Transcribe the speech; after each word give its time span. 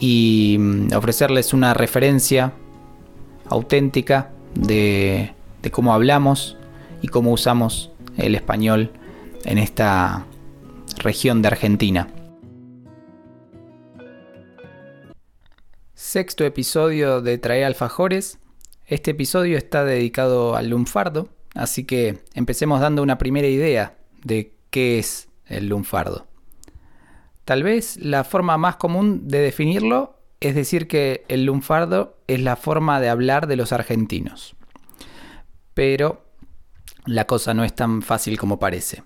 y 0.00 0.56
mm, 0.58 0.94
ofrecerles 0.96 1.52
una 1.52 1.74
referencia 1.74 2.54
auténtica 3.46 4.30
de, 4.54 5.34
cómo 5.70 5.92
hablamos 5.92 6.56
y 7.02 7.08
cómo 7.08 7.32
usamos 7.32 7.92
el 8.16 8.34
español 8.34 8.90
en 9.44 9.58
esta 9.58 10.26
región 10.98 11.42
de 11.42 11.48
Argentina. 11.48 12.08
Sexto 15.94 16.44
episodio 16.44 17.20
de 17.20 17.38
Trae 17.38 17.64
Alfajores. 17.64 18.38
Este 18.86 19.12
episodio 19.12 19.56
está 19.56 19.84
dedicado 19.84 20.56
al 20.56 20.70
lunfardo, 20.70 21.28
así 21.54 21.84
que 21.84 22.18
empecemos 22.34 22.80
dando 22.80 23.02
una 23.02 23.18
primera 23.18 23.46
idea 23.46 23.96
de 24.24 24.52
qué 24.70 24.98
es 24.98 25.28
el 25.46 25.68
lunfardo. 25.68 26.29
Tal 27.50 27.64
vez 27.64 27.96
la 27.96 28.22
forma 28.22 28.58
más 28.58 28.76
común 28.76 29.26
de 29.26 29.40
definirlo 29.40 30.14
es 30.38 30.54
decir 30.54 30.86
que 30.86 31.24
el 31.26 31.46
lunfardo 31.46 32.16
es 32.28 32.40
la 32.40 32.54
forma 32.54 33.00
de 33.00 33.08
hablar 33.08 33.48
de 33.48 33.56
los 33.56 33.72
argentinos. 33.72 34.54
Pero 35.74 36.24
la 37.06 37.26
cosa 37.26 37.52
no 37.52 37.64
es 37.64 37.74
tan 37.74 38.02
fácil 38.02 38.38
como 38.38 38.60
parece. 38.60 39.02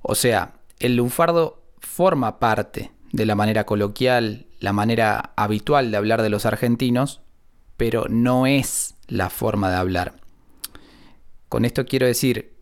O 0.00 0.14
sea, 0.14 0.54
el 0.78 0.96
lunfardo 0.96 1.62
forma 1.78 2.38
parte 2.38 2.90
de 3.12 3.26
la 3.26 3.34
manera 3.34 3.66
coloquial, 3.66 4.46
la 4.60 4.72
manera 4.72 5.34
habitual 5.36 5.90
de 5.90 5.98
hablar 5.98 6.22
de 6.22 6.30
los 6.30 6.46
argentinos, 6.46 7.20
pero 7.76 8.06
no 8.08 8.46
es 8.46 8.94
la 9.08 9.28
forma 9.28 9.68
de 9.68 9.76
hablar. 9.76 10.14
Con 11.50 11.66
esto 11.66 11.84
quiero 11.84 12.06
decir, 12.06 12.56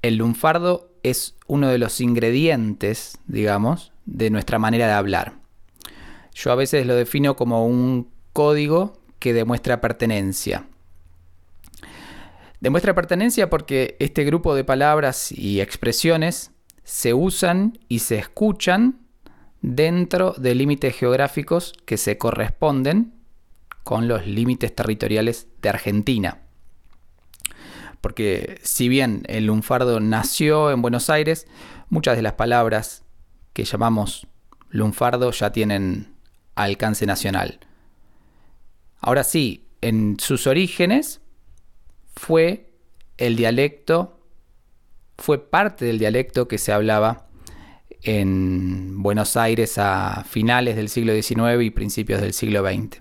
el 0.00 0.16
lunfardo 0.16 0.90
es 1.02 1.36
uno 1.46 1.68
de 1.68 1.76
los 1.76 2.00
ingredientes, 2.00 3.18
digamos, 3.26 3.92
de 4.08 4.30
nuestra 4.30 4.58
manera 4.58 4.86
de 4.86 4.94
hablar. 4.94 5.34
Yo 6.34 6.50
a 6.50 6.54
veces 6.54 6.86
lo 6.86 6.94
defino 6.94 7.36
como 7.36 7.66
un 7.66 8.10
código 8.32 8.98
que 9.18 9.34
demuestra 9.34 9.80
pertenencia. 9.80 10.66
Demuestra 12.60 12.94
pertenencia 12.94 13.50
porque 13.50 13.96
este 14.00 14.24
grupo 14.24 14.54
de 14.54 14.64
palabras 14.64 15.30
y 15.30 15.60
expresiones 15.60 16.52
se 16.84 17.12
usan 17.12 17.78
y 17.88 18.00
se 18.00 18.18
escuchan 18.18 19.00
dentro 19.60 20.32
de 20.38 20.54
límites 20.54 20.96
geográficos 20.96 21.74
que 21.84 21.98
se 21.98 22.16
corresponden 22.16 23.12
con 23.84 24.08
los 24.08 24.26
límites 24.26 24.74
territoriales 24.74 25.48
de 25.60 25.68
Argentina. 25.68 26.38
Porque 28.00 28.58
si 28.62 28.88
bien 28.88 29.22
el 29.26 29.46
lunfardo 29.46 30.00
nació 30.00 30.70
en 30.70 30.82
Buenos 30.82 31.10
Aires, 31.10 31.46
muchas 31.90 32.16
de 32.16 32.22
las 32.22 32.34
palabras 32.34 33.04
que 33.58 33.64
llamamos 33.64 34.28
lunfardo 34.70 35.32
ya 35.32 35.50
tienen 35.50 36.14
alcance 36.54 37.06
nacional. 37.06 37.58
Ahora 39.00 39.24
sí, 39.24 39.66
en 39.80 40.16
sus 40.20 40.46
orígenes 40.46 41.20
fue 42.14 42.70
el 43.16 43.34
dialecto, 43.34 44.20
fue 45.16 45.38
parte 45.50 45.86
del 45.86 45.98
dialecto 45.98 46.46
que 46.46 46.56
se 46.56 46.72
hablaba 46.72 47.26
en 48.02 49.02
Buenos 49.02 49.36
Aires 49.36 49.76
a 49.78 50.22
finales 50.22 50.76
del 50.76 50.88
siglo 50.88 51.12
XIX 51.20 51.60
y 51.60 51.70
principios 51.70 52.20
del 52.20 52.34
siglo 52.34 52.62
XX. 52.64 53.00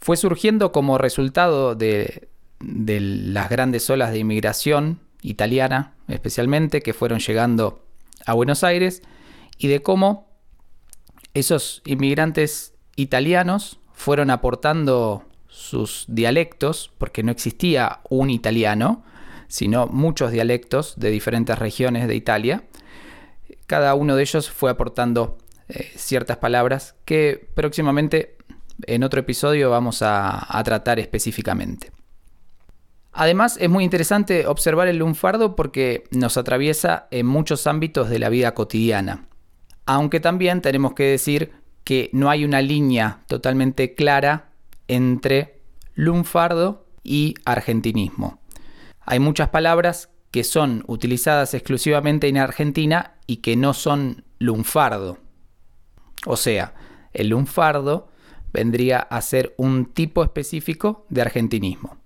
Fue 0.00 0.16
surgiendo 0.16 0.70
como 0.70 0.98
resultado 0.98 1.74
de, 1.74 2.28
de 2.60 3.00
las 3.00 3.50
grandes 3.50 3.90
olas 3.90 4.12
de 4.12 4.20
inmigración 4.20 5.00
italiana, 5.20 5.94
especialmente, 6.06 6.80
que 6.80 6.92
fueron 6.92 7.18
llegando 7.18 7.84
a 8.24 8.34
Buenos 8.34 8.62
Aires 8.62 9.02
y 9.58 9.68
de 9.68 9.82
cómo 9.82 10.28
esos 11.34 11.82
inmigrantes 11.84 12.74
italianos 12.96 13.78
fueron 13.92 14.30
aportando 14.30 15.24
sus 15.48 16.06
dialectos, 16.08 16.90
porque 16.98 17.22
no 17.22 17.30
existía 17.30 18.00
un 18.08 18.30
italiano, 18.30 19.04
sino 19.48 19.86
muchos 19.86 20.32
dialectos 20.32 20.94
de 20.98 21.10
diferentes 21.10 21.58
regiones 21.58 22.08
de 22.08 22.14
Italia. 22.14 22.64
Cada 23.66 23.94
uno 23.94 24.16
de 24.16 24.22
ellos 24.22 24.50
fue 24.50 24.70
aportando 24.70 25.38
eh, 25.68 25.92
ciertas 25.94 26.38
palabras 26.38 26.94
que 27.04 27.48
próximamente 27.54 28.36
en 28.86 29.04
otro 29.04 29.20
episodio 29.20 29.70
vamos 29.70 30.02
a, 30.02 30.58
a 30.58 30.64
tratar 30.64 30.98
específicamente. 30.98 31.92
Además, 33.12 33.58
es 33.60 33.68
muy 33.68 33.84
interesante 33.84 34.46
observar 34.46 34.88
el 34.88 34.96
lunfardo 34.96 35.54
porque 35.54 36.04
nos 36.10 36.38
atraviesa 36.38 37.08
en 37.10 37.26
muchos 37.26 37.66
ámbitos 37.66 38.08
de 38.08 38.18
la 38.18 38.30
vida 38.30 38.54
cotidiana 38.54 39.28
aunque 39.86 40.20
también 40.20 40.60
tenemos 40.60 40.94
que 40.94 41.04
decir 41.04 41.52
que 41.84 42.10
no 42.12 42.30
hay 42.30 42.44
una 42.44 42.62
línea 42.62 43.20
totalmente 43.26 43.94
clara 43.94 44.50
entre 44.88 45.60
lunfardo 45.94 46.86
y 47.02 47.34
argentinismo. 47.44 48.38
Hay 49.00 49.18
muchas 49.18 49.48
palabras 49.48 50.10
que 50.30 50.44
son 50.44 50.84
utilizadas 50.86 51.54
exclusivamente 51.54 52.28
en 52.28 52.38
Argentina 52.38 53.14
y 53.26 53.38
que 53.38 53.56
no 53.56 53.74
son 53.74 54.24
lunfardo. 54.38 55.18
O 56.26 56.36
sea, 56.36 56.74
el 57.12 57.28
lunfardo 57.28 58.08
vendría 58.52 58.98
a 58.98 59.20
ser 59.20 59.54
un 59.56 59.86
tipo 59.86 60.22
específico 60.22 61.06
de 61.08 61.22
argentinismo. 61.22 61.96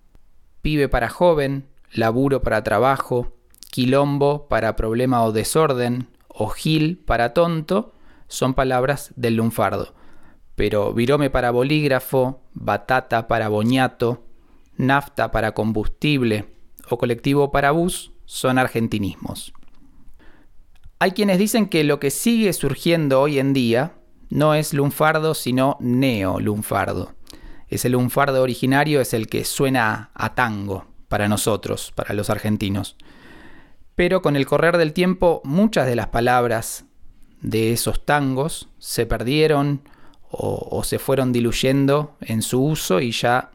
Pibe 0.62 0.88
para 0.88 1.08
joven, 1.08 1.66
laburo 1.92 2.42
para 2.42 2.64
trabajo, 2.64 3.36
quilombo 3.70 4.48
para 4.48 4.76
problema 4.76 5.22
o 5.24 5.32
desorden, 5.32 6.08
o 6.36 6.48
gil 6.48 6.98
para 6.98 7.32
tonto 7.32 7.94
son 8.28 8.54
palabras 8.54 9.12
del 9.16 9.36
lunfardo, 9.36 9.94
pero 10.54 10.92
virome 10.92 11.30
para 11.30 11.50
bolígrafo, 11.50 12.42
batata 12.52 13.26
para 13.26 13.48
boñato, 13.48 14.24
nafta 14.76 15.30
para 15.30 15.52
combustible 15.52 16.46
o 16.90 16.98
colectivo 16.98 17.50
para 17.50 17.70
bus 17.70 18.12
son 18.26 18.58
argentinismos. 18.58 19.52
Hay 20.98 21.12
quienes 21.12 21.38
dicen 21.38 21.68
que 21.68 21.84
lo 21.84 22.00
que 22.00 22.10
sigue 22.10 22.52
surgiendo 22.52 23.20
hoy 23.20 23.38
en 23.38 23.52
día 23.52 23.94
no 24.28 24.54
es 24.54 24.74
lunfardo 24.74 25.34
sino 25.34 25.76
neo-lunfardo. 25.80 27.14
Ese 27.68 27.88
lunfardo 27.88 28.42
originario 28.42 29.00
es 29.00 29.14
el 29.14 29.26
que 29.26 29.44
suena 29.44 30.10
a 30.14 30.34
tango 30.34 30.86
para 31.08 31.28
nosotros, 31.28 31.92
para 31.94 32.14
los 32.14 32.30
argentinos 32.30 32.96
pero 33.96 34.22
con 34.22 34.36
el 34.36 34.46
correr 34.46 34.76
del 34.76 34.92
tiempo 34.92 35.40
muchas 35.44 35.86
de 35.86 35.96
las 35.96 36.08
palabras 36.08 36.84
de 37.40 37.72
esos 37.72 38.04
tangos 38.04 38.68
se 38.78 39.06
perdieron 39.06 39.82
o, 40.30 40.82
se 40.84 40.98
fueron 40.98 41.32
diluyendo 41.32 42.16
en 42.20 42.42
su 42.42 42.62
uso 42.62 43.00
y 43.00 43.10
ya 43.10 43.52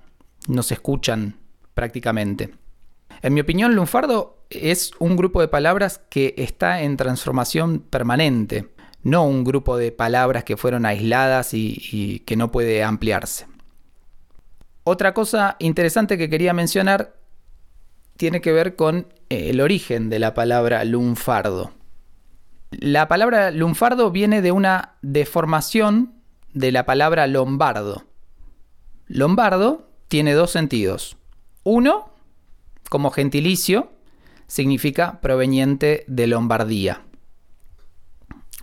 no 0.47 0.63
se 0.63 0.73
escuchan 0.73 1.37
prácticamente. 1.75 2.55
En 3.21 3.33
mi 3.33 3.41
opinión, 3.41 3.75
lunfardo 3.75 4.39
es 4.49 4.91
un 4.97 5.15
grupo 5.15 5.41
de 5.41 5.47
palabras 5.47 6.01
que 6.09 6.33
está 6.37 6.81
en 6.81 6.97
transformación 6.97 7.79
permanente, 7.79 8.69
no 9.03 9.25
un 9.25 9.43
grupo 9.43 9.77
de 9.77 9.91
palabras 9.91 10.43
que 10.43 10.57
fueron 10.57 10.85
aisladas 10.87 11.53
y 11.53 12.23
que 12.25 12.35
no 12.35 12.51
puede 12.51 12.83
ampliarse. 12.83 13.45
Otra 14.83 15.13
cosa 15.13 15.55
interesante 15.59 16.17
que 16.17 16.29
quería 16.29 16.53
mencionar 16.53 17.15
tiene 18.17 18.41
que 18.41 18.51
ver 18.51 18.75
con 18.75 19.07
el 19.31 19.61
origen 19.61 20.09
de 20.09 20.19
la 20.19 20.33
palabra 20.33 20.83
lunfardo. 20.83 21.71
La 22.71 23.07
palabra 23.07 23.49
lunfardo 23.51 24.11
viene 24.11 24.41
de 24.41 24.51
una 24.51 24.95
deformación 25.01 26.15
de 26.53 26.73
la 26.73 26.85
palabra 26.85 27.27
lombardo. 27.27 28.03
Lombardo 29.07 29.89
tiene 30.09 30.33
dos 30.33 30.51
sentidos. 30.51 31.15
Uno, 31.63 32.13
como 32.89 33.09
gentilicio, 33.11 33.93
significa 34.47 35.21
proveniente 35.21 36.03
de 36.07 36.27
Lombardía, 36.27 37.03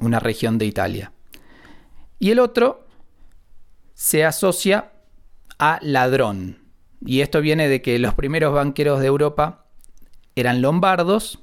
una 0.01 0.21
región 0.21 0.59
de 0.59 0.67
Italia. 0.67 1.13
Y 2.19 2.31
el 2.31 2.41
otro 2.41 2.87
se 3.95 4.27
asocia 4.27 4.93
a 5.59 5.79
ladrón. 5.81 6.59
Y 7.01 7.21
esto 7.21 7.41
viene 7.41 7.69
de 7.69 7.81
que 7.81 7.99
los 7.99 8.13
primeros 8.13 8.53
banqueros 8.53 9.01
de 9.01 9.07
Europa 9.07 9.68
eran 10.41 10.63
lombardos. 10.63 11.41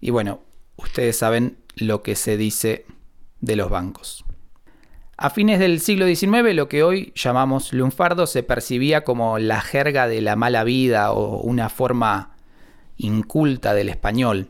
Y 0.00 0.10
bueno, 0.10 0.40
ustedes 0.76 1.16
saben 1.16 1.58
lo 1.76 2.02
que 2.02 2.16
se 2.16 2.36
dice 2.36 2.86
de 3.40 3.56
los 3.56 3.70
bancos. 3.70 4.24
A 5.16 5.28
fines 5.28 5.58
del 5.58 5.80
siglo 5.80 6.06
XIX, 6.06 6.54
lo 6.54 6.68
que 6.68 6.82
hoy 6.82 7.12
llamamos 7.14 7.74
lunfardo 7.74 8.26
se 8.26 8.42
percibía 8.42 9.04
como 9.04 9.38
la 9.38 9.60
jerga 9.60 10.08
de 10.08 10.22
la 10.22 10.34
mala 10.34 10.64
vida 10.64 11.12
o 11.12 11.40
una 11.40 11.68
forma 11.68 12.36
inculta 12.96 13.74
del 13.74 13.90
español. 13.90 14.48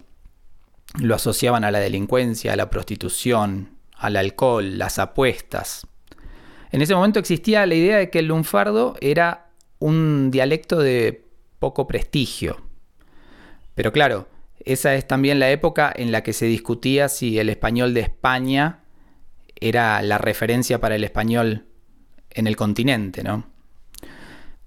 Lo 1.01 1.17
asociaban 1.17 1.65
a 1.65 1.73
la 1.73 1.81
delincuencia, 1.81 2.53
a 2.53 2.57
la 2.57 2.71
prostitución, 2.71 3.79
al 3.97 4.17
alcohol, 4.17 4.79
las 4.79 5.01
apuestas. 5.01 5.89
En 6.71 6.83
ese 6.83 6.95
momento 6.95 7.19
existía 7.19 7.67
la 7.67 7.75
idea 7.75 7.97
de 7.97 8.11
que 8.11 8.21
el 8.21 8.27
lunfardo 8.27 8.95
era 9.01 9.51
un 9.81 10.31
dialecto 10.31 10.79
de 10.79 11.27
poco 11.59 11.89
prestigio. 11.89 12.70
Pero 13.75 13.93
claro, 13.93 14.29
esa 14.65 14.95
es 14.95 15.07
también 15.07 15.39
la 15.41 15.51
época 15.51 15.93
en 15.95 16.13
la 16.13 16.23
que 16.23 16.33
se 16.33 16.47
discutía 16.47 17.09
si 17.09 17.39
el 17.39 17.49
español 17.49 17.95
de 17.95 18.01
España 18.01 18.81
era 19.57 20.03
la 20.03 20.19
referencia 20.19 20.81
para 20.81 20.97
el 20.97 21.05
español 21.05 21.67
en 22.31 22.47
el 22.47 22.57
continente, 22.57 23.23
¿no? 23.23 23.47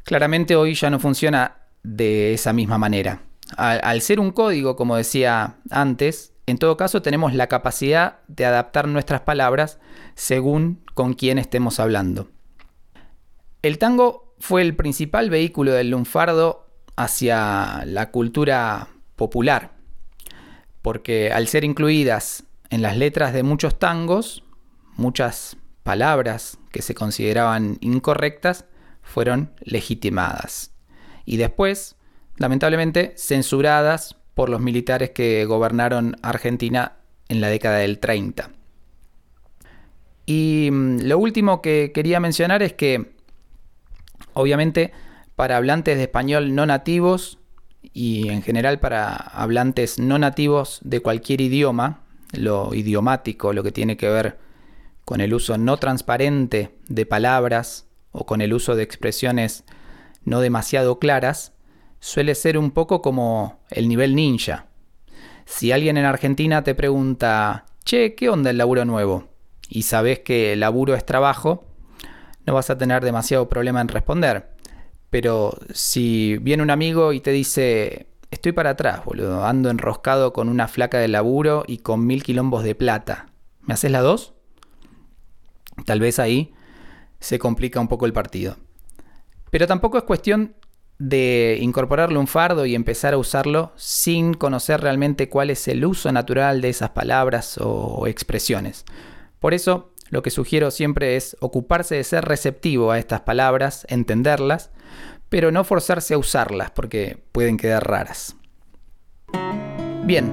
Claramente 0.03 0.55
hoy 0.55 0.73
ya 0.73 0.89
no 0.89 0.99
funciona 0.99 1.57
de 1.83 2.33
esa 2.33 2.53
misma 2.53 2.77
manera. 2.77 3.21
Al, 3.57 4.01
ser 4.01 4.19
un 4.19 4.31
código, 4.31 4.75
como 4.75 4.95
decía 4.95 5.57
antes, 5.69 6.33
en 6.45 6.57
todo 6.57 6.75
caso 6.75 7.01
tenemos 7.01 7.33
la 7.33 7.47
capacidad 7.47 8.19
de 8.27 8.45
adaptar 8.45 8.87
nuestras 8.87 9.21
palabras 9.21 9.79
según 10.15 10.83
con 10.93 11.13
quién 11.13 11.37
estemos 11.37 11.79
hablando. 11.79 12.29
El 13.61 13.77
tango 13.77 14.35
fue 14.39 14.61
el 14.61 14.75
principal 14.75 15.29
vehículo 15.29 15.71
del 15.71 15.91
lunfardo 15.91 16.67
hacia 16.95 17.83
la 17.85 18.11
cultura 18.11 18.89
popular, 19.23 19.71
porque 20.81 21.31
al 21.31 21.47
ser 21.47 21.63
incluidas 21.63 22.43
en 22.69 22.81
las 22.81 22.97
letras 22.97 23.31
de 23.31 23.41
muchos 23.41 23.79
tangos, 23.79 24.43
muchas 24.97 25.55
palabras 25.83 26.57
que 26.73 26.81
se 26.81 26.93
consideraban 26.93 27.77
incorrectas 27.79 28.65
fueron 29.01 29.53
legitimadas. 29.61 30.73
Y 31.23 31.37
después, 31.37 31.95
lamentablemente, 32.35 33.13
censuradas 33.15 34.17
por 34.33 34.49
los 34.49 34.59
militares 34.59 35.11
que 35.11 35.45
gobernaron 35.45 36.17
Argentina 36.21 36.97
en 37.29 37.39
la 37.39 37.47
década 37.47 37.77
del 37.77 37.99
30. 37.99 38.49
Y 40.25 40.67
mm, 40.69 40.99
lo 41.03 41.17
último 41.17 41.61
que 41.61 41.93
quería 41.93 42.19
mencionar 42.19 42.61
es 42.61 42.73
que, 42.73 43.13
obviamente, 44.33 44.91
para 45.37 45.55
hablantes 45.55 45.95
de 45.95 46.03
español 46.03 46.55
no 46.55 46.65
nativos 46.65 47.39
y 47.91 48.29
en 48.29 48.41
general 48.41 48.79
para 48.79 49.13
hablantes 49.15 49.99
no 49.99 50.17
nativos 50.17 50.79
de 50.83 51.01
cualquier 51.01 51.41
idioma, 51.41 52.01
lo 52.31 52.73
idiomático, 52.73 53.53
lo 53.53 53.63
que 53.63 53.71
tiene 53.71 53.97
que 53.97 54.09
ver 54.09 54.37
con 55.05 55.21
el 55.21 55.33
uso 55.33 55.57
no 55.57 55.77
transparente 55.77 56.75
de 56.87 57.05
palabras 57.05 57.85
o 58.11 58.25
con 58.25 58.41
el 58.41 58.53
uso 58.53 58.75
de 58.75 58.83
expresiones 58.83 59.65
no 60.23 60.39
demasiado 60.39 60.99
claras, 60.99 61.53
suele 61.99 62.35
ser 62.35 62.57
un 62.57 62.71
poco 62.71 63.01
como 63.01 63.59
el 63.69 63.87
nivel 63.87 64.15
ninja. 64.15 64.67
Si 65.45 65.71
alguien 65.71 65.97
en 65.97 66.05
Argentina 66.05 66.63
te 66.63 66.75
pregunta, 66.75 67.65
che, 67.83 68.15
¿qué 68.15 68.29
onda 68.29 68.49
el 68.49 68.57
laburo 68.57 68.85
nuevo? 68.85 69.27
Y 69.67 69.83
sabes 69.83 70.19
que 70.19 70.53
el 70.53 70.61
laburo 70.61 70.95
es 70.95 71.05
trabajo, 71.05 71.65
no 72.45 72.53
vas 72.53 72.69
a 72.69 72.77
tener 72.77 73.03
demasiado 73.03 73.49
problema 73.49 73.81
en 73.81 73.87
responder. 73.89 74.53
Pero 75.13 75.55
si 75.71 76.37
viene 76.39 76.63
un 76.63 76.71
amigo 76.71 77.13
y 77.13 77.19
te 77.19 77.29
dice, 77.29 78.07
estoy 78.31 78.51
para 78.51 78.71
atrás, 78.71 79.05
boludo, 79.05 79.45
ando 79.45 79.69
enroscado 79.69 80.33
con 80.33 80.49
una 80.49 80.67
flaca 80.67 80.97
de 80.97 81.07
laburo 81.07 81.65
y 81.67 81.77
con 81.77 82.07
mil 82.07 82.23
quilombos 82.23 82.63
de 82.63 82.73
plata, 82.73 83.27
¿me 83.61 83.75
haces 83.75 83.91
la 83.91 84.01
dos? 84.01 84.33
Tal 85.85 85.99
vez 85.99 86.17
ahí 86.17 86.55
se 87.19 87.37
complica 87.37 87.79
un 87.79 87.89
poco 87.89 88.07
el 88.07 88.11
partido. 88.11 88.57
Pero 89.51 89.67
tampoco 89.67 89.99
es 89.99 90.03
cuestión 90.03 90.55
de 90.97 91.59
incorporarle 91.61 92.17
un 92.17 92.25
fardo 92.25 92.65
y 92.65 92.73
empezar 92.73 93.13
a 93.13 93.19
usarlo 93.19 93.71
sin 93.75 94.33
conocer 94.33 94.81
realmente 94.81 95.29
cuál 95.29 95.51
es 95.51 95.67
el 95.67 95.85
uso 95.85 96.11
natural 96.11 96.59
de 96.59 96.69
esas 96.69 96.89
palabras 96.89 97.59
o 97.61 98.07
expresiones. 98.07 98.83
Por 99.39 99.53
eso, 99.53 99.93
lo 100.09 100.23
que 100.23 100.31
sugiero 100.31 100.71
siempre 100.71 101.17
es 101.17 101.37
ocuparse 101.39 101.93
de 101.93 102.03
ser 102.03 102.25
receptivo 102.25 102.89
a 102.89 102.97
estas 102.97 103.21
palabras, 103.21 103.85
entenderlas, 103.89 104.71
pero 105.33 105.51
no 105.51 105.63
forzarse 105.63 106.13
a 106.13 106.19
usarlas 106.19 106.69
porque 106.69 107.17
pueden 107.31 107.57
quedar 107.57 107.89
raras. 107.89 108.35
Bien, 110.03 110.31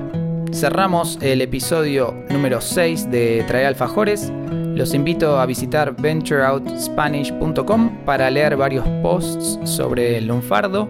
cerramos 0.52 1.18
el 1.22 1.40
episodio 1.40 2.14
número 2.28 2.60
6 2.60 3.10
de 3.10 3.42
Traer 3.48 3.68
Alfajores. 3.68 4.30
Los 4.52 4.92
invito 4.92 5.40
a 5.40 5.46
visitar 5.46 5.96
ventureoutspanish.com 5.96 8.04
para 8.04 8.28
leer 8.28 8.58
varios 8.58 8.86
posts 9.00 9.58
sobre 9.64 10.18
el 10.18 10.26
lunfardo, 10.26 10.86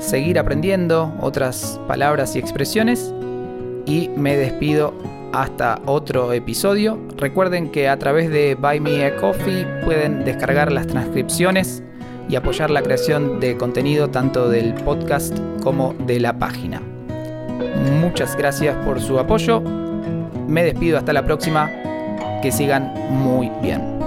seguir 0.00 0.40
aprendiendo 0.40 1.14
otras 1.20 1.80
palabras 1.86 2.34
y 2.34 2.40
expresiones 2.40 3.14
y 3.86 4.08
me 4.16 4.36
despido 4.36 4.92
hasta 5.32 5.80
otro 5.86 6.32
episodio. 6.32 6.98
Recuerden 7.16 7.70
que 7.70 7.88
a 7.88 8.00
través 8.00 8.30
de 8.30 8.56
Buy 8.56 8.80
Me 8.80 9.04
a 9.04 9.14
Coffee 9.14 9.64
pueden 9.84 10.24
descargar 10.24 10.72
las 10.72 10.88
transcripciones 10.88 11.84
y 12.28 12.36
apoyar 12.36 12.70
la 12.70 12.82
creación 12.82 13.40
de 13.40 13.56
contenido 13.56 14.08
tanto 14.08 14.48
del 14.48 14.74
podcast 14.74 15.36
como 15.62 15.94
de 16.06 16.20
la 16.20 16.38
página. 16.38 16.82
Muchas 18.00 18.36
gracias 18.36 18.76
por 18.84 19.00
su 19.00 19.18
apoyo. 19.18 19.60
Me 20.46 20.64
despido 20.64 20.98
hasta 20.98 21.12
la 21.12 21.24
próxima 21.24 21.70
que 22.42 22.52
sigan 22.52 22.94
muy 23.10 23.50
bien. 23.62 23.97